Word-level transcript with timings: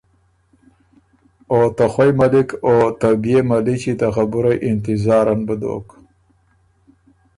او 1.51 1.59
ته 1.75 1.85
خوئ 1.93 2.11
ملِک 2.19 2.49
او 2.67 2.75
ته 2.99 3.09
بيې 3.21 3.39
مَلِچی 3.49 3.93
ته 3.99 4.07
خبُرئ 4.15 4.57
انتظارن 4.69 5.39
بُو 5.47 5.55
دوک 5.61 5.87